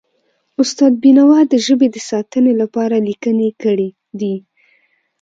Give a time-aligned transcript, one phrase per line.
[0.61, 3.89] استاد بینوا د ژبې د ساتنې لپاره لیکنې کړی
[4.19, 4.35] دي.